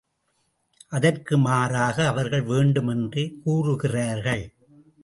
[0.87, 4.53] அதற்கு மாறாக அவர்கள் வேண்டும் என்றே கூறுகிறார்கள்.